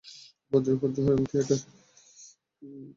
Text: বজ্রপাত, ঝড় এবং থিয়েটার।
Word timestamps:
বজ্রপাত, 0.51 0.91
ঝড় 0.97 1.11
এবং 1.13 1.25
থিয়েটার। 1.31 1.59